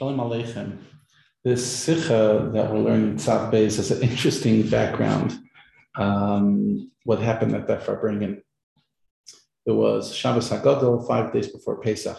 Shalom 0.00 0.16
Aleichem. 0.16 0.78
This 1.44 1.60
Sikha 1.70 2.48
that 2.54 2.72
we're 2.72 2.78
learning 2.78 3.16
Tzav 3.16 3.52
Beis 3.52 3.76
has 3.76 3.90
an 3.90 4.00
interesting 4.00 4.66
background. 4.66 5.38
Um, 5.94 6.90
what 7.04 7.18
happened 7.18 7.54
at 7.54 7.66
that 7.66 7.84
Farbringen? 7.84 8.40
It 9.66 9.72
was 9.72 10.16
Shabbos 10.16 10.48
Hagadol, 10.48 11.06
five 11.06 11.34
days 11.34 11.48
before 11.48 11.82
Pesach. 11.82 12.16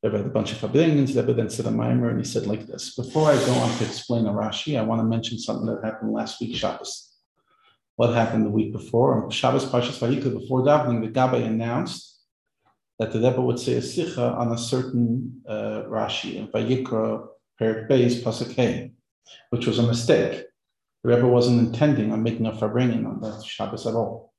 There 0.00 0.12
had 0.12 0.26
a 0.26 0.28
bunch 0.28 0.52
of 0.52 0.58
Farbringens. 0.58 1.12
There 1.12 1.24
then 1.24 1.50
said 1.50 1.66
a 1.66 1.72
mimer, 1.72 2.10
and 2.10 2.20
he 2.20 2.24
said 2.24 2.46
like 2.46 2.68
this. 2.68 2.94
Before 2.94 3.32
I 3.32 3.34
go 3.34 3.54
on 3.54 3.76
to 3.78 3.84
explain 3.84 4.26
a 4.26 4.32
Rashi, 4.32 4.78
I 4.78 4.82
want 4.82 5.00
to 5.00 5.06
mention 5.06 5.40
something 5.40 5.66
that 5.66 5.84
happened 5.84 6.12
last 6.12 6.40
week, 6.40 6.54
Shabbos. 6.54 7.16
What 7.96 8.14
happened 8.14 8.46
the 8.46 8.50
week 8.50 8.72
before? 8.72 9.28
Shabbos 9.32 9.64
Parshas 9.64 9.98
Vayikra, 9.98 10.32
before 10.32 10.62
davening, 10.62 11.00
the 11.00 11.08
Gabbai 11.08 11.46
announced 11.46 12.15
that 12.98 13.12
the 13.12 13.20
Rebbe 13.20 13.40
would 13.40 13.58
say 13.58 13.74
a 13.74 13.80
sicha 13.80 14.36
on 14.36 14.52
a 14.52 14.58
certain 14.58 15.42
uh, 15.48 15.82
Rashi 15.86 16.36
in 16.36 16.48
Vayikra 16.48 17.26
Perik 17.60 17.88
Beis 17.88 18.22
Pasuk 18.22 18.92
which 19.50 19.66
was 19.66 19.78
a 19.78 19.82
mistake. 19.82 20.44
The 21.02 21.14
Rebbe 21.14 21.26
wasn't 21.26 21.60
intending 21.60 22.12
on 22.12 22.22
making 22.22 22.46
a 22.46 22.52
farbrengen 22.52 23.06
on 23.06 23.20
that 23.20 23.44
Shabbos 23.44 23.86
at 23.86 23.94
all. 23.94 24.32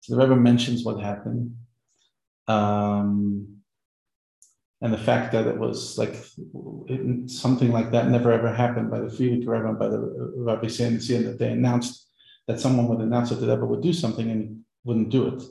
So 0.00 0.14
the 0.14 0.22
Rebbe 0.22 0.36
mentions 0.36 0.84
what 0.84 1.00
happened, 1.00 1.56
um, 2.48 3.58
and 4.80 4.92
the 4.92 4.98
fact 4.98 5.32
that 5.32 5.46
it 5.46 5.58
was 5.58 5.98
like 5.98 6.16
it, 6.88 7.30
something 7.30 7.70
like 7.70 7.90
that 7.92 8.08
never 8.08 8.32
ever 8.32 8.52
happened 8.52 8.90
by 8.90 9.00
the 9.00 9.08
Frierdiker 9.08 9.48
Rebbe 9.48 9.68
and 9.68 9.78
by 9.78 9.88
the 9.88 10.32
Rabbi 10.36 10.68
saying 10.68 10.98
that 11.24 11.38
they 11.38 11.52
announced 11.52 12.08
that 12.48 12.60
someone 12.60 12.88
would 12.88 13.00
announce 13.00 13.28
that 13.28 13.36
the 13.36 13.46
Rebbe 13.46 13.66
would 13.66 13.82
do 13.82 13.92
something 13.92 14.30
and 14.30 14.60
wouldn't 14.84 15.10
do 15.10 15.28
it. 15.28 15.42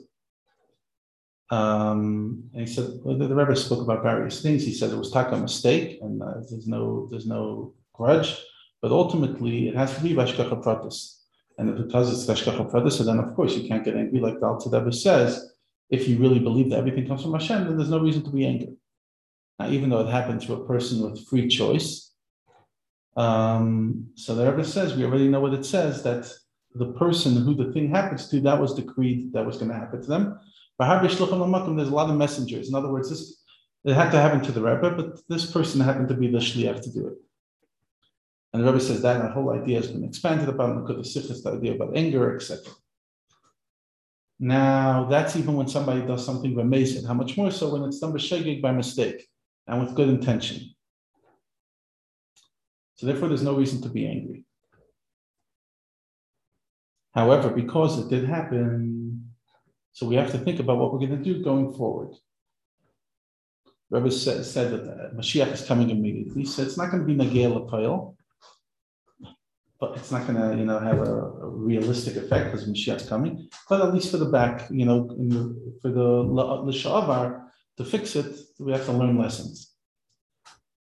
Um, 1.50 2.44
and 2.54 2.66
he 2.68 2.72
said 2.72 3.00
well, 3.02 3.18
the, 3.18 3.26
the 3.26 3.34
Rebbe 3.34 3.56
spoke 3.56 3.82
about 3.82 4.02
various 4.02 4.40
things. 4.40 4.64
He 4.64 4.72
said 4.72 4.90
it 4.90 4.96
was 4.96 5.10
taka 5.10 5.36
mistake, 5.36 5.98
and 6.00 6.22
uh, 6.22 6.34
there's 6.48 6.68
no 6.68 7.08
there's 7.10 7.26
no 7.26 7.74
grudge, 7.92 8.36
but 8.80 8.92
ultimately 8.92 9.68
it 9.68 9.76
has 9.76 9.94
to 9.96 10.02
be 10.02 10.14
vashkacha 10.14 10.62
pratis. 10.62 11.18
And 11.58 11.70
if 11.70 11.86
because 11.86 12.12
it's 12.12 12.30
vashkacha 12.30 12.70
pratis, 12.70 13.04
then 13.04 13.18
of 13.18 13.34
course 13.34 13.56
you 13.56 13.68
can't 13.68 13.84
get 13.84 13.96
angry, 13.96 14.20
like 14.20 14.38
the 14.38 14.46
Alter 14.46 14.70
Rebbe 14.70 14.92
says. 14.92 15.52
If 15.90 16.06
you 16.06 16.18
really 16.18 16.38
believe 16.38 16.70
that 16.70 16.78
everything 16.78 17.08
comes 17.08 17.22
from 17.22 17.32
Hashem, 17.32 17.64
then 17.64 17.76
there's 17.76 17.90
no 17.90 17.98
reason 17.98 18.22
to 18.22 18.30
be 18.30 18.46
angry. 18.46 18.76
Now, 19.58 19.68
even 19.70 19.90
though 19.90 20.06
it 20.06 20.08
happened 20.08 20.40
to 20.42 20.54
a 20.54 20.64
person 20.64 21.02
with 21.02 21.26
free 21.26 21.48
choice, 21.48 22.12
um, 23.16 24.06
so 24.14 24.36
the 24.36 24.48
Rebbe 24.48 24.64
says 24.64 24.94
we 24.94 25.04
already 25.04 25.26
know 25.26 25.40
what 25.40 25.52
it 25.52 25.66
says 25.66 26.04
that 26.04 26.32
the 26.74 26.92
person 26.92 27.42
who 27.42 27.54
the 27.54 27.72
thing 27.72 27.90
happens 27.90 28.28
to, 28.28 28.40
that 28.40 28.60
was 28.60 28.74
decreed 28.74 29.32
that 29.32 29.44
was 29.44 29.56
going 29.56 29.70
to 29.70 29.76
happen 29.76 30.00
to 30.00 30.08
them. 30.08 30.38
There's 30.80 31.20
a 31.20 31.94
lot 31.94 32.10
of 32.10 32.16
messengers. 32.16 32.68
In 32.68 32.74
other 32.74 32.90
words, 32.90 33.10
this 33.10 33.40
it 33.84 33.94
had 33.94 34.10
to 34.10 34.20
happen 34.20 34.42
to 34.42 34.52
the 34.52 34.62
Rebbe, 34.62 34.90
but 34.90 35.20
this 35.28 35.50
person 35.50 35.80
happened 35.80 36.08
to 36.08 36.14
be 36.14 36.30
the 36.30 36.38
shliach 36.38 36.82
to 36.82 36.92
do 36.92 37.06
it. 37.08 37.14
And 38.52 38.62
the 38.62 38.66
Rebbe 38.66 38.80
says 38.80 39.00
that 39.02 39.22
that 39.22 39.32
whole 39.32 39.50
idea 39.50 39.76
has 39.76 39.90
been 39.90 40.04
expanded 40.04 40.48
about 40.48 40.76
Nakud 40.76 40.98
Sichas, 41.00 41.42
the 41.42 41.52
idea 41.52 41.74
about 41.74 41.96
anger, 41.96 42.34
etc. 42.34 42.72
Now, 44.38 45.04
that's 45.04 45.36
even 45.36 45.54
when 45.54 45.68
somebody 45.68 46.02
does 46.02 46.24
something 46.24 46.58
amazing. 46.58 47.06
How 47.06 47.14
much 47.14 47.36
more 47.36 47.50
so 47.50 47.72
when 47.72 47.84
it's 47.84 48.00
done 48.00 48.12
b'shegeg 48.12 48.60
by 48.60 48.72
mistake 48.72 49.26
and 49.66 49.80
with 49.80 49.94
good 49.94 50.08
intention. 50.08 50.74
So 52.96 53.06
therefore, 53.06 53.28
there's 53.28 53.42
no 53.42 53.54
reason 53.54 53.80
to 53.82 53.88
be 53.88 54.06
angry. 54.06 54.44
However, 57.14 57.50
because 57.50 57.98
it 57.98 58.08
did 58.08 58.24
happen, 58.28 58.99
so 60.00 60.06
we 60.06 60.16
have 60.16 60.32
to 60.32 60.38
think 60.38 60.58
about 60.60 60.78
what 60.78 60.94
we're 60.94 61.06
going 61.06 61.18
to 61.18 61.22
do 61.22 61.44
going 61.44 61.74
forward. 61.74 62.14
Rebbe 63.90 64.10
said, 64.10 64.46
said 64.46 64.72
that 64.72 65.14
Mashiach 65.14 65.52
is 65.52 65.60
coming 65.60 65.90
immediately, 65.90 66.46
so 66.46 66.62
it's 66.62 66.78
not 66.78 66.90
going 66.90 67.02
to 67.02 67.06
be 67.06 67.14
Nagel 67.14 67.60
Apayel, 67.60 68.16
but 69.78 69.98
it's 69.98 70.10
not 70.10 70.26
going 70.26 70.40
to, 70.40 70.56
you 70.56 70.64
know, 70.64 70.78
have 70.78 71.00
a, 71.00 71.12
a 71.12 71.48
realistic 71.50 72.16
effect 72.16 72.50
because 72.50 72.66
Mashiach's 72.66 73.10
coming. 73.10 73.50
But 73.68 73.82
at 73.82 73.92
least 73.92 74.10
for 74.10 74.16
the 74.16 74.30
back, 74.30 74.70
you 74.70 74.86
know, 74.86 75.06
the, 75.06 75.76
for 75.82 75.90
the 75.90 76.02
L'Shavar, 76.02 77.48
to 77.76 77.84
fix 77.84 78.16
it, 78.16 78.34
we 78.58 78.72
have 78.72 78.86
to 78.86 78.92
learn 78.92 79.18
lessons. 79.18 79.74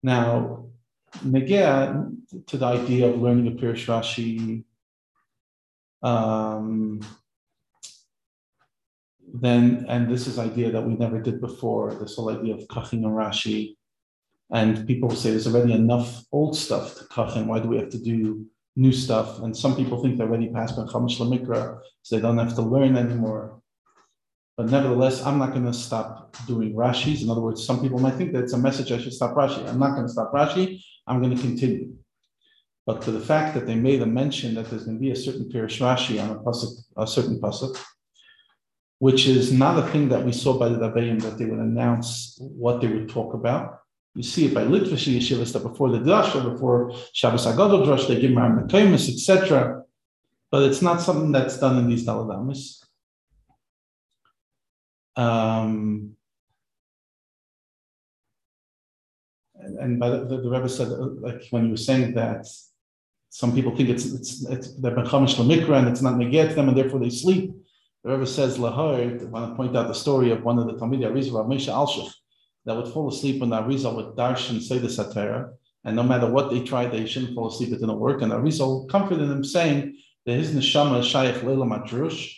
Now, 0.04 0.68
Negea, 1.26 2.08
to 2.46 2.56
the 2.56 2.66
idea 2.68 3.10
of 3.10 3.20
learning 3.20 3.48
a 3.48 3.52
Pirish 3.60 3.88
Rashi, 3.88 4.64
um, 6.08 7.02
then, 9.34 9.86
and 9.88 10.10
this 10.10 10.28
is 10.28 10.40
idea 10.40 10.72
that 10.72 10.86
we 10.86 10.96
never 10.96 11.22
did 11.22 11.40
before, 11.40 11.94
this 11.94 12.16
whole 12.16 12.30
idea 12.30 12.56
of 12.56 12.68
Kachin 12.68 13.04
and 13.06 13.06
Rashi. 13.06 13.76
And 14.52 14.86
people 14.86 15.10
say 15.12 15.32
there's 15.32 15.48
already 15.48 15.74
enough 15.74 16.24
old 16.32 16.58
stuff 16.58 16.98
to 16.98 17.06
Kachin, 17.06 17.46
why 17.46 17.60
do 17.60 17.70
we 17.70 17.78
have 17.78 17.90
to 17.90 18.00
do 18.00 18.46
new 18.76 18.92
stuff? 18.92 19.40
And 19.40 19.56
some 19.56 19.76
people 19.76 20.02
think 20.02 20.18
they're 20.18 20.28
already 20.28 20.50
past 20.50 20.76
Ben 20.76 20.88
Chamish 20.88 21.20
Lamikra, 21.20 21.80
so 22.02 22.16
they 22.16 22.22
don't 22.22 22.38
have 22.38 22.56
to 22.56 22.62
learn 22.62 22.98
anymore. 22.98 23.62
But 24.58 24.70
nevertheless, 24.70 25.24
I'm 25.26 25.40
not 25.40 25.52
going 25.52 25.66
to 25.66 25.74
stop 25.74 26.36
doing 26.46 26.74
Rashis. 26.74 27.24
In 27.24 27.30
other 27.30 27.42
words, 27.42 27.66
some 27.66 27.82
people 27.82 28.00
might 28.00 28.16
think 28.16 28.34
that 28.34 28.44
it's 28.44 28.54
a 28.54 28.58
message 28.58 28.92
I 28.92 28.98
should 28.98 29.14
stop 29.14 29.34
Rashi. 29.34 29.68
I'm 29.68 29.80
not 29.80 29.96
going 29.96 30.06
to 30.06 30.12
stop 30.12 30.34
Rashi. 30.34 30.84
I'm 31.08 31.22
going 31.22 31.36
to 31.36 31.42
continue. 31.42 31.94
But 32.86 33.02
to 33.04 33.12
the 33.12 33.20
fact 33.20 33.54
that 33.54 33.66
they 33.66 33.76
made 33.76 34.02
a 34.02 34.06
mention 34.06 34.56
that 34.56 34.70
there's 34.70 34.84
going 34.84 34.98
to 34.98 35.02
be 35.02 35.12
a 35.12 35.16
certain 35.16 35.50
Pirish 35.50 35.80
Rashi 35.80 36.22
on 36.22 36.32
a, 36.32 36.40
pasuk, 36.40 36.74
a 36.98 37.08
certain 37.08 37.40
pasuk, 37.40 37.80
which 39.02 39.26
is 39.26 39.52
not 39.52 39.80
a 39.80 39.88
thing 39.92 40.10
that 40.10 40.24
we 40.24 40.32
saw 40.32 40.60
by 40.60 40.70
the 40.70 40.78
Dabayim 40.78 41.20
that 41.24 41.36
they 41.40 41.46
would 41.46 41.58
announce 41.58 42.38
what 42.38 42.82
they 42.82 42.88
would 42.88 43.10
talk 43.10 43.34
about. 43.34 43.80
You 44.14 44.22
see 44.22 44.46
it 44.46 44.54
by 44.54 44.64
Litvish 44.64 45.08
Yeshivas 45.12 45.54
that 45.54 45.64
before 45.64 45.90
the 45.90 45.98
Drasha, 45.98 46.40
before 46.54 46.94
Shabbos 47.12 47.48
Agadol 47.48 47.84
Drush, 47.84 48.08
they 48.08 48.22
give 48.22 48.30
Maram 48.30 48.94
etc. 48.94 49.82
But 50.52 50.62
it's 50.70 50.84
not 50.84 51.02
something 51.02 51.32
that's 51.32 51.58
done 51.58 51.80
in 51.80 51.90
these 51.90 52.06
Daladamis. 52.06 52.84
Um, 55.16 56.16
and, 59.56 59.80
and 59.80 60.00
by 60.00 60.10
the, 60.12 60.26
the, 60.26 60.42
the 60.42 60.50
Rebbe 60.52 60.70
said, 60.70 60.90
like 60.90 61.42
when 61.50 61.66
you 61.66 61.72
were 61.72 61.78
saying 61.90 62.14
that 62.14 62.46
some 63.32 63.52
people 63.56 63.76
think 63.76 63.90
it's 63.90 64.06
it's 64.06 64.46
it's 64.46 64.76
they're 64.76 64.96
benchamish 64.96 65.38
lemikra 65.38 65.80
and 65.80 65.88
it's 65.88 66.04
not 66.04 66.18
neget 66.18 66.54
them 66.54 66.70
and 66.70 66.78
therefore 66.78 67.00
they 67.00 67.10
sleep. 67.10 67.52
The 68.04 68.12
Rebbe 68.12 68.26
says 68.26 68.58
lahar. 68.58 69.22
I 69.22 69.26
want 69.26 69.52
to 69.52 69.56
point 69.56 69.76
out 69.76 69.88
the 69.88 69.94
story 69.94 70.32
of 70.32 70.44
one 70.44 70.58
of 70.60 70.68
the 70.68 70.74
Talmidei 70.74 71.12
Arizal, 71.12 71.46
Moshe 71.48 71.72
Alshich, 71.72 72.12
that 72.66 72.76
would 72.76 72.88
fall 72.88 73.10
asleep 73.10 73.42
when 73.42 73.50
the 73.50 73.62
Arizal 73.62 73.96
would 73.96 74.18
dash 74.18 74.50
and 74.50 74.62
say 74.62 74.78
the 74.78 74.88
satira, 74.88 75.52
and 75.84 75.96
no 75.96 76.04
matter 76.04 76.30
what 76.30 76.50
they 76.50 76.64
tried, 76.64 76.92
they 76.92 77.06
shouldn't 77.06 77.36
fall 77.36 77.48
asleep. 77.48 77.70
It 77.70 77.80
didn't 77.80 78.00
work, 78.00 78.22
and 78.22 78.32
the 78.32 78.38
Arizal 78.38 78.90
comforted 78.90 79.30
him, 79.30 79.44
saying 79.44 79.98
that 80.26 80.34
his 80.34 80.54
neshama 80.54 81.00
is 81.00 81.08
shaykh 81.08 81.44
leila 81.44 81.66
madrush, 81.66 82.36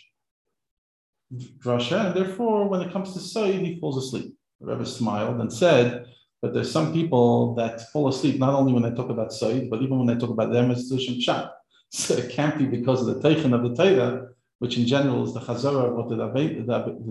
drasha, 1.32 2.06
and 2.06 2.14
therefore 2.14 2.68
when 2.68 2.80
it 2.80 2.92
comes 2.92 3.12
to 3.12 3.20
Sayyid, 3.20 3.60
he 3.60 3.80
falls 3.80 3.96
asleep. 3.96 4.34
The 4.60 4.66
Rebbe 4.66 4.86
smiled 4.86 5.40
and 5.40 5.52
said 5.52 6.06
but 6.44 6.52
there's 6.52 6.70
some 6.70 6.92
people 6.92 7.54
that 7.54 7.90
fall 7.90 8.06
asleep 8.06 8.38
not 8.38 8.52
only 8.52 8.74
when 8.74 8.82
they 8.82 8.90
talk 8.90 9.08
about 9.08 9.32
Said, 9.32 9.70
but 9.70 9.80
even 9.80 9.96
when 9.96 10.06
they 10.06 10.14
talk 10.14 10.28
about 10.28 10.54
as 10.54 10.92
Zushim 10.92 11.18
Shat. 11.18 11.50
So 11.88 12.16
it 12.16 12.32
can't 12.32 12.58
be 12.58 12.66
because 12.66 13.00
of 13.00 13.06
the 13.06 13.26
Teichen 13.26 13.54
of 13.54 13.62
the 13.62 13.74
Torah, 13.74 14.28
which 14.58 14.78
in 14.78 14.86
general 14.86 15.24
is 15.24 15.34
the 15.34 15.40
Chazorah 15.40 15.88
of 15.88 15.94
what 15.94 16.08
the 16.08 16.16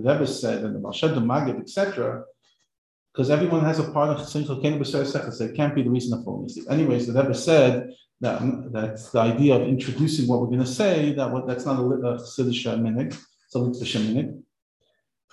Rebbe 0.09 0.28
said 0.28 0.64
and 0.64 0.76
the 0.76 0.80
Malshed, 0.80 1.14
the 1.14 1.22
Magid, 1.22 1.59
etc. 1.59 2.24
Because 3.14 3.30
everyone 3.30 3.64
has 3.64 3.80
a 3.80 3.92
part 3.92 4.09
of 4.09 4.26
Simchel 4.26 4.62
Ken 4.62 4.80
B'Ser 4.80 5.06
so 5.06 5.44
it 5.46 5.56
can't 5.56 5.76
be 5.76 5.84
the 5.84 5.90
reason 5.90 6.18
of 6.18 6.46
asleep. 6.46 6.66
Anyways, 6.70 7.06
the 7.06 7.14
Rebbe 7.14 7.36
said 7.36 7.94
that 8.22 8.72
that's 8.72 9.12
the 9.12 9.20
idea 9.20 9.56
of 9.56 9.68
introducing 9.68 10.28
what 10.28 10.42
we're 10.42 10.48
going 10.48 10.59
to 10.59 10.66
say, 10.66 11.14
that 11.14 11.30
what, 11.30 11.46
that's 11.46 11.66
not 11.66 11.80
a, 11.80 11.84
a 11.84 12.78
minute, 12.78 13.18
it's 13.46 13.56
a 13.56 13.59
Litvish 13.59 14.14
minute. 14.14 14.36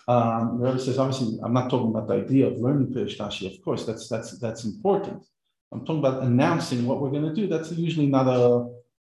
Um, 0.08 0.58
the 0.58 0.66
Rebbe 0.66 0.78
says, 0.78 0.98
obviously, 0.98 1.38
I'm 1.42 1.52
not 1.52 1.70
talking 1.70 1.90
about 1.90 2.08
the 2.08 2.14
idea 2.14 2.48
of 2.48 2.58
learning 2.58 2.88
Pirish 2.88 3.16
Rashi. 3.18 3.46
Of 3.50 3.64
course, 3.64 3.86
that's 3.86 4.08
that's 4.08 4.38
that's 4.38 4.64
important. 4.64 5.22
I'm 5.72 5.80
talking 5.86 6.00
about 6.00 6.22
announcing 6.24 6.84
what 6.86 7.00
we're 7.00 7.10
going 7.10 7.28
to 7.28 7.34
do. 7.34 7.46
That's 7.46 7.70
usually 7.72 8.08
not 8.08 8.26
a 8.26 8.68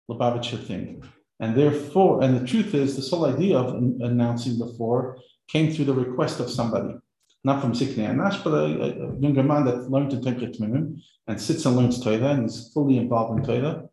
Lubavitcher 0.10 0.64
thing. 0.66 1.04
And 1.40 1.56
therefore, 1.56 2.24
and 2.24 2.36
the 2.40 2.48
truth 2.48 2.74
is, 2.74 2.96
this 2.96 3.10
whole 3.12 3.26
idea 3.26 3.58
of 3.58 3.76
announcing 3.76 4.58
before 4.58 5.18
came 5.48 5.72
through 5.72 5.86
the 5.86 5.94
request 5.94 6.40
of 6.40 6.50
somebody, 6.50 6.96
not 7.44 7.62
from 7.62 7.74
Ziknei 7.74 8.10
Anash, 8.10 8.44
but 8.44 8.54
a, 8.54 8.64
a, 8.64 9.20
younger 9.20 9.44
man 9.44 9.66
that 9.66 9.90
learned 9.90 10.12
to 10.12 10.22
take 10.22 10.38
Tmimim 10.38 11.00
and 11.28 11.40
sits 11.40 11.66
and 11.66 11.76
learns 11.76 12.04
Torah 12.04 12.32
and 12.32 12.46
is 12.46 12.72
fully 12.74 12.98
involved 12.98 13.40
in 13.40 13.46
Torah. 13.46 13.84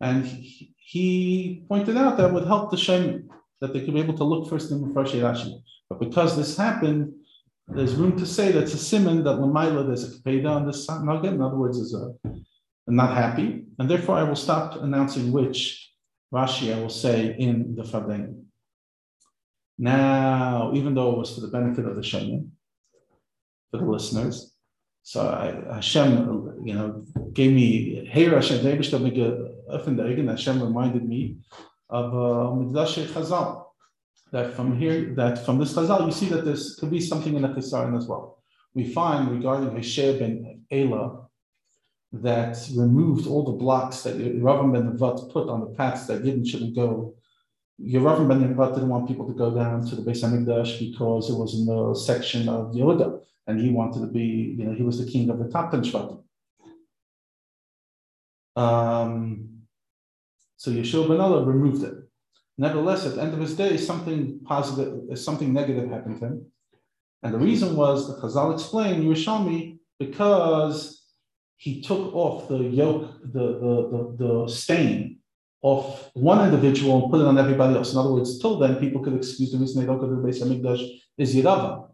And 0.00 0.26
he, 0.26 0.74
he 0.78 1.64
pointed 1.68 1.96
out 1.96 2.16
that 2.16 2.32
would 2.32 2.46
help 2.46 2.70
the 2.70 2.76
Shem 2.76 3.28
that 3.60 3.72
they 3.72 3.84
could 3.84 3.94
be 3.94 4.00
able 4.00 4.16
to 4.16 4.24
look 4.24 4.48
first 4.48 4.70
in 4.70 4.80
Mefresh 4.80 5.12
Rashi. 5.12 5.62
But 5.88 6.00
because 6.00 6.36
this 6.36 6.56
happened, 6.56 7.12
there's 7.68 7.94
room 7.94 8.18
to 8.18 8.26
say 8.26 8.50
that's 8.50 8.74
a 8.74 8.78
simon 8.78 9.22
that 9.24 9.38
Lamaila, 9.38 9.86
there's 9.86 10.04
a 10.04 10.18
kapeda 10.18 10.50
on 10.50 10.66
this 10.66 10.88
nugget. 10.88 11.34
In 11.34 11.40
other 11.40 11.56
words, 11.56 11.78
is 11.78 11.94
a 11.94 12.14
not 12.88 13.14
happy, 13.14 13.64
and 13.78 13.88
therefore 13.88 14.16
I 14.16 14.24
will 14.24 14.36
stop 14.36 14.82
announcing 14.82 15.30
which 15.30 15.89
Rashi 16.32 16.74
I 16.74 16.80
will 16.80 16.88
say 16.88 17.34
in 17.38 17.74
the 17.74 17.82
Fabeng. 17.82 18.44
Now, 19.78 20.72
even 20.74 20.94
though 20.94 21.12
it 21.12 21.18
was 21.18 21.34
for 21.34 21.40
the 21.40 21.48
benefit 21.48 21.86
of 21.86 21.96
the 21.96 22.02
Shaman, 22.02 22.52
for 23.70 23.78
the 23.78 23.84
listeners, 23.84 24.54
So 25.02 25.26
I, 25.26 25.74
Hashem, 25.74 26.62
you 26.64 26.74
know, 26.74 27.04
gave 27.32 27.52
me 27.52 28.06
Hey 28.06 28.26
Hashem, 28.26 28.62
Hashem 28.62 30.62
reminded 30.62 31.08
me 31.08 31.38
of 31.88 32.14
uh, 32.14 32.54
Midrash 32.54 32.98
Chazal. 32.98 33.64
That 34.32 34.54
from 34.54 34.78
here, 34.78 35.12
that 35.16 35.44
from 35.44 35.58
this 35.58 35.74
Chazal, 35.74 36.06
you 36.06 36.12
see 36.12 36.26
that 36.26 36.44
there 36.44 36.54
could 36.78 36.90
be 36.90 37.00
something 37.00 37.34
in 37.34 37.42
the 37.42 37.48
Chisaron 37.48 37.96
as 37.96 38.06
well. 38.06 38.38
We 38.74 38.92
find 38.92 39.32
regarding 39.32 39.70
Hoshea 39.70 40.18
ben 40.18 40.64
Ela 40.70 41.19
that 42.12 42.56
removed 42.74 43.26
all 43.26 43.44
the 43.44 43.52
blocks 43.52 44.02
that 44.02 44.14
Rav 44.40 44.72
ben 44.72 44.92
Nevat 44.92 45.32
put 45.32 45.48
on 45.48 45.60
the 45.60 45.66
paths 45.66 46.06
that 46.06 46.24
didn't 46.24 46.46
shouldn't 46.46 46.74
go. 46.74 47.14
Yeravam 47.80 48.28
ben 48.28 48.42
Nevat 48.42 48.74
didn't 48.74 48.88
want 48.88 49.08
people 49.08 49.26
to 49.26 49.34
go 49.34 49.54
down 49.54 49.86
to 49.86 49.94
the 49.94 50.02
Beis 50.02 50.22
Hamikdash 50.22 50.78
because 50.78 51.30
it 51.30 51.34
was 51.34 51.54
in 51.54 51.66
the 51.66 51.94
section 51.94 52.48
of 52.48 52.74
Yehuda 52.74 53.20
and 53.46 53.60
he 53.60 53.70
wanted 53.70 54.00
to 54.00 54.06
be, 54.06 54.56
you 54.58 54.64
know, 54.64 54.74
he 54.74 54.82
was 54.82 55.04
the 55.04 55.10
king 55.10 55.30
of 55.30 55.38
the 55.38 55.48
top 55.48 55.70
ten 55.70 55.82
shvatim. 55.82 56.22
Um, 58.56 59.60
so 60.56 60.72
Hoshea 60.72 61.06
ben 61.08 61.20
Ela 61.20 61.44
removed 61.44 61.84
it. 61.84 61.94
Nevertheless, 62.58 63.06
at 63.06 63.14
the 63.14 63.22
end 63.22 63.32
of 63.32 63.40
his 63.40 63.56
day, 63.56 63.76
something 63.76 64.40
positive, 64.44 65.18
something 65.18 65.52
negative 65.52 65.88
happened 65.88 66.20
to 66.20 66.26
him. 66.26 66.46
And 67.22 67.32
the 67.32 67.38
reason 67.38 67.76
was 67.76 68.08
the 68.08 68.20
Chazal 68.20 68.52
explained 68.52 69.04
Yerushalmi 69.04 69.78
because 69.98 70.99
he 71.60 71.82
took 71.82 72.14
off 72.14 72.48
the 72.48 72.56
yoke, 72.56 73.20
the, 73.22 73.46
the, 73.62 73.74
the, 73.92 74.24
the 74.24 74.48
stain 74.48 75.18
of 75.62 76.10
one 76.14 76.42
individual 76.42 77.02
and 77.02 77.12
put 77.12 77.20
it 77.20 77.26
on 77.26 77.36
everybody 77.36 77.74
else. 77.74 77.92
In 77.92 77.98
other 77.98 78.14
words, 78.14 78.38
till 78.38 78.58
then, 78.58 78.76
people 78.76 79.02
could 79.02 79.14
excuse 79.14 79.52
the 79.52 79.58
reason 79.58 79.78
they 79.78 79.86
don't 79.86 80.00
go 80.00 80.08
to 80.08 80.16
the 80.16 80.22
Beis 80.26 80.42
Hamikdash 80.42 80.88
is 81.18 81.36
Yerava. 81.36 81.90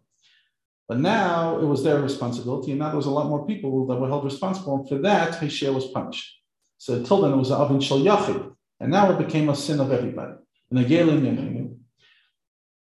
But 0.87 0.99
now 0.99 1.59
it 1.59 1.65
was 1.65 1.83
their 1.83 1.99
responsibility, 1.99 2.71
and 2.71 2.79
now 2.79 2.87
there 2.87 2.95
was 2.95 3.07
a 3.07 3.11
lot 3.11 3.27
more 3.27 3.45
people 3.45 3.85
that 3.87 3.97
were 3.97 4.07
held 4.07 4.23
responsible. 4.23 4.77
And 4.77 4.87
for 4.87 4.99
that, 4.99 5.35
Hoshea 5.35 5.69
was 5.71 5.87
punished. 5.87 6.39
So 6.77 6.93
until 6.93 7.23
then, 7.23 7.33
it 7.33 7.35
was 7.35 7.51
Avin 7.51 7.81
Shal 7.81 7.99
Yachid, 7.99 8.53
and 8.79 8.89
now 8.89 9.11
it 9.11 9.17
became 9.17 9.49
a 9.49 9.55
sin 9.55 9.81
of 9.81 9.91
everybody. 9.91 10.35
And 10.69 10.79
again, 10.79 11.77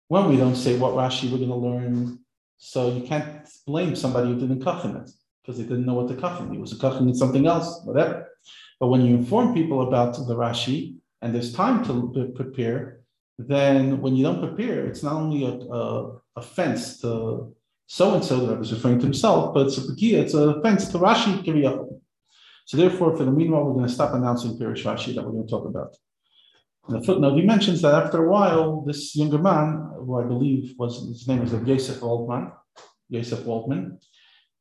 when 0.09 0.27
we 0.27 0.35
don't 0.35 0.57
say 0.57 0.77
what 0.77 0.95
Rashi 0.95 1.31
we're 1.31 1.37
going 1.37 1.49
to 1.49 1.55
learn, 1.55 2.19
so 2.57 2.91
you 2.91 3.07
can't 3.07 3.47
blame 3.65 3.95
somebody 3.95 4.33
who 4.33 4.37
didn't 4.37 4.65
kachin 4.65 5.01
it 5.01 5.09
because 5.47 5.59
they 5.59 5.63
didn't 5.63 5.85
know 5.85 5.93
what 5.93 6.09
the 6.09 6.13
kachin. 6.13 6.53
It 6.53 6.59
was 6.59 6.73
a 6.73 6.75
kachin 6.75 7.07
in 7.07 7.15
something 7.15 7.47
else, 7.47 7.81
whatever. 7.85 8.27
But 8.81 8.87
when 8.87 9.05
you 9.05 9.15
inform 9.15 9.53
people 9.53 9.87
about 9.87 10.13
the 10.15 10.35
Rashi 10.35 10.97
and 11.21 11.33
there's 11.33 11.53
time 11.53 11.85
to 11.85 12.33
prepare, 12.35 12.99
then 13.39 14.01
when 14.01 14.13
you 14.15 14.23
don't 14.23 14.41
prepare, 14.41 14.85
it's 14.85 15.03
not 15.03 15.13
only 15.13 15.45
a, 15.45 15.51
a 15.51 16.19
offense 16.35 16.99
to 17.01 17.55
so 17.89 18.15
and 18.15 18.23
so 18.23 18.45
that 18.45 18.59
was 18.59 18.73
referring 18.73 18.99
to 18.99 19.05
himself, 19.05 19.53
but 19.53 19.67
it's 19.67 19.77
a 19.77 19.81
pekia, 19.81 20.19
it's 20.19 20.33
an 20.33 20.49
offense 20.49 20.89
to 20.89 20.97
Rashi 20.97 21.41
Kiriyachim. 21.45 22.01
So 22.65 22.75
therefore, 22.75 23.15
for 23.15 23.23
the 23.23 23.31
meanwhile, 23.31 23.63
we're 23.63 23.75
going 23.75 23.87
to 23.87 23.93
stop 23.93 24.13
announcing 24.13 24.59
Pirish 24.59 24.83
Rashi 24.83 25.15
that 25.15 25.23
we're 25.23 25.31
going 25.31 25.47
to 25.47 25.49
talk 25.49 25.65
about. 25.65 25.95
In 26.89 26.95
the 26.95 27.01
footnote, 27.05 27.35
he 27.35 27.43
mentions 27.43 27.81
that 27.83 27.93
after 27.93 28.25
a 28.25 28.29
while, 28.29 28.83
this 28.85 29.15
younger 29.15 29.37
man, 29.37 29.89
who 29.95 30.19
I 30.19 30.23
believe 30.23 30.73
was 30.77 31.07
his 31.07 31.25
name 31.29 31.39
was 31.39 31.53
Yosef 31.53 32.01
Waldman, 32.01 32.51
Yosef 33.07 33.45
Waldman, 33.45 33.99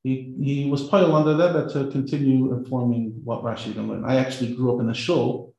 he, 0.07 0.35
he 0.49 0.71
was 0.71 0.89
pile 0.89 1.17
under 1.17 1.35
that 1.35 1.71
to 1.73 1.91
continue 1.91 2.53
informing 2.53 3.05
what 3.25 3.43
Rashi 3.43 3.75
can 3.75 3.89
learn. 3.89 4.05
I 4.05 4.17
actually 4.17 4.55
grew 4.55 4.73
up 4.75 4.81
in 4.81 4.89
a 4.89 4.95
shul 4.95 5.55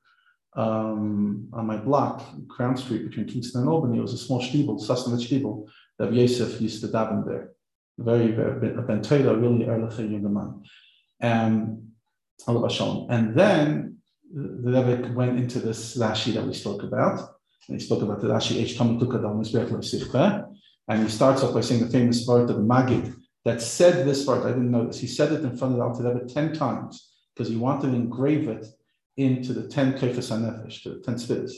um, 0.55 1.49
on 1.51 1.67
my 1.67 1.77
block, 1.77 2.23
Crown 2.47 2.77
Street, 2.77 3.03
between 3.07 3.27
Kingston 3.27 3.61
and 3.61 3.69
Albany. 3.69 3.97
It 3.99 4.01
was 4.01 4.13
a 4.13 4.17
small 4.25 4.41
shtibel, 4.41 4.79
Sasnovich 4.79 5.27
shtibel, 5.27 5.67
that 5.99 6.13
Yosef 6.13 6.61
used 6.61 6.81
to 6.81 6.87
daven 6.87 7.27
there 7.27 7.51
very, 7.97 8.31
very, 8.31 8.73
a 8.75 8.81
Ben 8.81 9.01
really 9.01 9.65
early 9.67 10.07
younger 10.07 10.29
man. 10.29 10.63
Um, 11.21 11.83
and 12.47 13.35
then 13.35 13.97
the 14.33 14.71
Rebbe 14.71 15.13
went 15.13 15.39
into 15.39 15.59
this 15.59 15.97
Rashi 15.97 16.33
that 16.35 16.45
we 16.45 16.53
spoke 16.53 16.83
about. 16.83 17.19
And 17.67 17.79
he 17.79 17.85
spoke 17.85 18.03
about 18.03 18.21
the 18.21 18.27
Rashi. 18.27 18.55
And 20.89 21.03
he 21.03 21.09
starts 21.09 21.43
off 21.43 21.53
by 21.53 21.61
saying 21.61 21.81
the 21.81 21.89
famous 21.89 22.25
part 22.25 22.49
of 22.49 22.55
the 22.55 22.61
Magid 22.61 23.13
that 23.47 23.61
said 23.61 24.05
this 24.05 24.25
part. 24.25 24.43
I 24.43 24.49
didn't 24.49 24.71
know 24.71 24.87
this. 24.87 24.99
He 24.99 25.07
said 25.07 25.31
it 25.31 25.41
in 25.41 25.55
front 25.55 25.71
of 25.73 25.79
the 25.79 25.85
Alter 25.85 26.03
Rebbe 26.03 26.27
10 26.27 26.53
times 26.53 27.13
because 27.33 27.49
he 27.49 27.55
wanted 27.55 27.91
to 27.91 27.95
engrave 27.95 28.49
it 28.49 28.65
into 29.15 29.53
the 29.53 29.69
10 29.69 29.93
Kefas 29.93 30.31
HaNefesh, 30.31 30.83
to 30.83 30.89
the 30.89 30.99
10 30.99 31.17
spirits. 31.17 31.57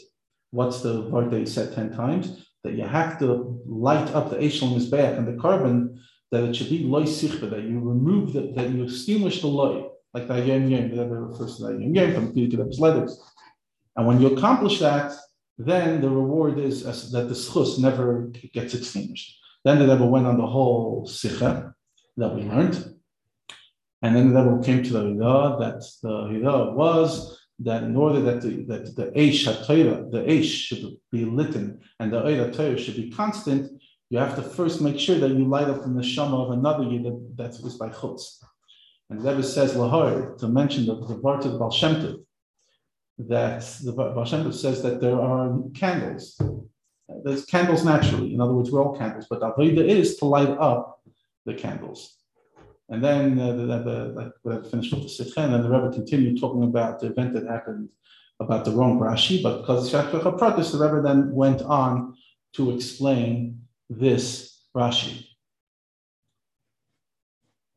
What's 0.52 0.82
the 0.82 1.02
word 1.10 1.32
that 1.32 1.40
he 1.40 1.48
said 1.48 1.74
10 1.74 1.96
times? 1.96 2.46
That 2.64 2.74
you 2.74 2.84
have 2.84 3.18
to 3.20 3.60
light 3.66 4.14
up 4.14 4.30
the 4.30 4.36
Eshel 4.36 4.72
Mizbeach 4.72 5.18
and 5.18 5.28
the 5.28 5.42
carbon 5.42 6.00
that 6.30 6.44
it 6.44 6.56
should 6.56 6.70
be 6.70 6.84
loy 6.84 7.06
sichba, 7.06 7.50
that 7.50 7.64
you 7.64 7.80
remove 7.80 8.34
the, 8.34 8.54
that 8.56 8.70
you 8.70 8.84
extinguish 8.84 9.42
the 9.42 9.48
loy, 9.48 9.88
like 10.14 10.28
the 10.28 10.46
yom 10.46 10.70
yom, 10.70 10.96
that 10.96 11.10
refers 11.10 11.58
to 11.58 11.64
the 11.64 11.72
yom 11.72 11.96
yom 11.96 12.14
from 12.14 12.34
the 12.36 12.48
Rebbe's 12.50 12.80
letters. 12.80 13.20
And 13.96 14.06
when 14.06 14.22
you 14.22 14.38
accomplish 14.38 14.78
that, 14.78 15.14
then 15.58 16.02
the 16.02 16.10
reward 16.10 16.60
is 16.60 16.84
that 16.84 17.30
the 17.30 17.34
schus 17.34 17.80
never 17.80 18.32
gets 18.54 18.76
extinguished. 18.76 19.40
Then 19.66 19.80
the 19.80 19.88
Rebbe 19.88 20.06
went 20.06 20.28
on 20.28 20.38
the 20.38 20.46
whole 20.46 21.08
sicha 21.08 21.74
that 22.20 22.36
we 22.36 22.44
learned. 22.44 22.96
And 24.02 24.16
then 24.16 24.34
the 24.34 24.42
Rebbe 24.42 24.64
came 24.64 24.84
to 24.84 24.94
the 24.94 25.04
Hidah, 25.04 25.60
that 25.60 25.82
the 26.02 26.10
Hidah 26.32 26.74
was 26.74 27.38
that 27.60 27.84
in 27.84 27.96
order 27.96 28.22
that 28.22 28.42
the 28.42 28.64
that 28.72 28.96
the 28.96 29.08
HaTorah, 29.08 30.12
the 30.12 30.20
Eish 30.20 30.52
should 30.68 30.98
be 31.12 31.26
lit 31.26 31.56
and 31.56 32.14
the 32.14 32.22
Eira 32.22 32.54
Torah 32.56 32.78
should 32.78 32.96
be 32.96 33.10
constant, 33.12 33.82
you 34.10 34.18
have 34.18 34.36
to 34.36 34.42
first 34.42 34.82
make 34.82 34.98
sure 34.98 35.18
that 35.20 35.32
you 35.32 35.46
light 35.46 35.68
up 35.68 35.82
the 35.82 35.90
neshama 35.90 36.46
of 36.46 36.52
another 36.52 36.84
yid 36.86 37.06
that, 37.36 37.52
is 37.52 37.76
by 37.76 37.90
chutz. 37.90 38.42
And 39.10 39.20
the 39.20 39.32
Rebbe 39.32 39.44
says 39.44 39.74
lahar 39.74 40.38
to 40.38 40.48
mention 40.48 40.86
the, 40.86 40.96
the 41.06 41.20
part 41.20 41.46
of 41.46 41.60
Baal 41.60 41.72
Shem 41.72 41.96
Tov, 41.96 42.24
that 43.18 43.62
the 43.84 43.92
Baal 43.92 44.26
Shem 44.26 44.46
Tov 44.46 44.54
says 44.54 44.82
that 44.84 45.02
there 45.02 45.20
are 45.20 45.60
candles. 45.76 46.42
There's 47.24 47.44
candles 47.46 47.84
naturally. 47.84 48.34
In 48.34 48.40
other 48.40 48.54
words, 48.54 48.72
we're 48.72 48.84
all 48.84 48.98
candles, 48.98 49.28
but 49.30 49.42
the 49.42 49.52
avodah 49.52 49.86
is 49.86 50.18
to 50.18 50.26
light 50.26 50.50
up 50.50 50.99
the 51.50 51.62
candles. 51.64 52.16
And 52.90 53.04
then 53.04 53.40
uh, 53.40 53.52
the, 53.60 53.66
the, 53.66 54.34
the, 54.44 54.62
the 54.62 54.70
finished 54.70 54.94
with 54.94 55.04
the 55.04 55.10
Sikha, 55.10 55.42
and 55.42 55.64
the 55.64 55.70
Rebbe 55.70 55.92
continued 55.94 56.40
talking 56.40 56.64
about 56.64 57.00
the 57.00 57.08
event 57.08 57.34
that 57.34 57.46
happened 57.46 57.90
about 58.40 58.66
the 58.66 58.72
wrong 58.72 59.00
Rashi, 59.00 59.44
but 59.44 59.60
because 59.60 59.92
Shachar 59.92 60.72
the 60.72 60.78
Rebbe 60.84 61.02
then 61.02 61.32
went 61.32 61.62
on 61.62 62.16
to 62.54 62.72
explain 62.76 63.62
this 63.90 64.64
Rashi. 64.76 65.26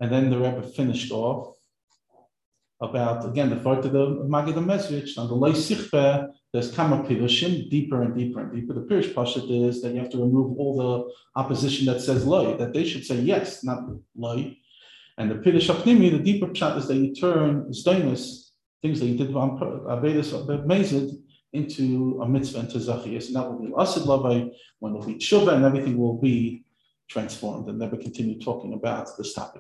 And 0.01 0.11
then 0.13 0.31
the 0.31 0.39
Rebbe 0.39 0.63
finished 0.63 1.13
off 1.13 1.57
about, 2.81 3.29
again, 3.29 3.51
the 3.51 3.57
part 3.57 3.85
of 3.85 3.93
the 3.93 4.07
Magid 4.35 4.55
Mesrich, 4.55 5.19
on 5.19 5.29
the 5.29 5.35
Lay 5.35 5.53
Sichbe, 5.53 6.33
there's 6.53 6.71
Kama 6.71 7.03
Pirushim, 7.05 7.71
deeper 7.71 8.03
and 8.03 8.15
deeper 8.15 8.41
and 8.41 8.53
deeper. 8.53 8.75
The 8.75 8.83
Pirish 8.83 9.15
Pashat 9.15 9.51
is 9.69 9.81
that 9.83 9.95
you 9.95 10.01
have 10.01 10.11
to 10.11 10.19
remove 10.19 10.59
all 10.59 10.77
the 10.77 11.41
opposition 11.41 11.87
that 11.87 12.01
says 12.01 12.27
Lay, 12.27 12.55
that 12.57 12.75
they 12.75 12.85
should 12.85 13.07
say 13.07 13.17
yes, 13.17 13.65
not 13.65 13.85
Lay. 14.15 14.59
And 15.17 15.31
the 15.31 15.37
Pirish 15.37 15.75
Apnimi, 15.75 16.11
the 16.11 16.19
deeper 16.19 16.53
chat 16.53 16.77
is 16.77 16.89
that 16.89 16.97
you 16.97 17.15
turn 17.15 17.71
Zdaimus, 17.71 18.51
things 18.83 19.01
that 19.01 19.07
you 19.07 19.17
did 19.17 19.31
Avedis 19.31 20.33
Mezid, 20.67 21.19
into 21.55 22.19
a 22.23 22.29
mitzvah, 22.29 22.61
into 22.61 22.79
Zacchias, 22.79 23.27
and 23.27 23.37
that 23.37 23.51
will 23.51 23.59
be 23.59 23.73
Asid 23.79 24.05
Lavai, 24.05 24.51
when 24.79 24.93
there'll 24.93 25.07
be 25.07 25.17
tshuva, 25.17 25.55
and 25.55 25.65
everything 25.65 25.99
will 25.99 26.19
be 26.19 26.65
transformed. 27.09 27.69
And 27.69 27.79
never 27.79 27.97
continue 27.97 28.41
talking 28.41 28.73
about 28.73 29.09
this 29.19 29.35
topic. 29.35 29.51